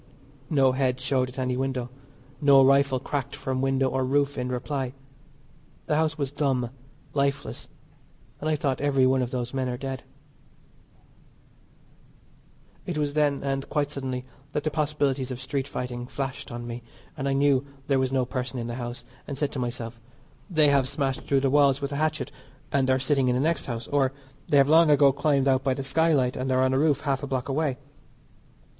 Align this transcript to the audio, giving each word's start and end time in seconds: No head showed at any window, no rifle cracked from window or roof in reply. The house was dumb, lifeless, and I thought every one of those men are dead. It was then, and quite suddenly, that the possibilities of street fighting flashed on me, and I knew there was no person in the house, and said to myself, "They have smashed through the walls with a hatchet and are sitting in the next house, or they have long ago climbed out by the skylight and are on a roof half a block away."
No 0.49 0.71
head 0.71 0.99
showed 0.99 1.29
at 1.29 1.37
any 1.37 1.55
window, 1.55 1.91
no 2.41 2.65
rifle 2.65 2.99
cracked 2.99 3.35
from 3.35 3.61
window 3.61 3.87
or 3.87 4.03
roof 4.03 4.35
in 4.35 4.49
reply. 4.49 4.93
The 5.85 5.95
house 5.95 6.17
was 6.17 6.31
dumb, 6.31 6.71
lifeless, 7.13 7.67
and 8.39 8.49
I 8.49 8.55
thought 8.55 8.81
every 8.81 9.05
one 9.05 9.21
of 9.21 9.29
those 9.29 9.53
men 9.53 9.69
are 9.69 9.77
dead. 9.77 10.01
It 12.87 12.97
was 12.97 13.13
then, 13.13 13.43
and 13.43 13.69
quite 13.69 13.91
suddenly, 13.91 14.25
that 14.53 14.63
the 14.63 14.71
possibilities 14.71 15.29
of 15.29 15.39
street 15.39 15.67
fighting 15.67 16.07
flashed 16.07 16.51
on 16.51 16.65
me, 16.65 16.81
and 17.15 17.29
I 17.29 17.33
knew 17.33 17.63
there 17.85 17.99
was 17.99 18.11
no 18.11 18.25
person 18.25 18.57
in 18.57 18.65
the 18.65 18.75
house, 18.81 19.05
and 19.27 19.37
said 19.37 19.51
to 19.51 19.59
myself, 19.59 20.01
"They 20.49 20.69
have 20.69 20.89
smashed 20.89 21.27
through 21.27 21.41
the 21.41 21.51
walls 21.51 21.79
with 21.79 21.91
a 21.91 21.97
hatchet 21.97 22.31
and 22.71 22.89
are 22.89 22.99
sitting 22.99 23.29
in 23.29 23.35
the 23.35 23.39
next 23.39 23.67
house, 23.67 23.87
or 23.89 24.13
they 24.47 24.57
have 24.57 24.67
long 24.67 24.89
ago 24.89 25.11
climbed 25.11 25.47
out 25.47 25.63
by 25.63 25.75
the 25.75 25.83
skylight 25.83 26.35
and 26.35 26.51
are 26.51 26.63
on 26.63 26.73
a 26.73 26.79
roof 26.79 27.01
half 27.01 27.21
a 27.21 27.27
block 27.27 27.47
away." 27.49 27.77